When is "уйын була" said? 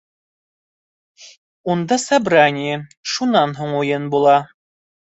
3.85-4.39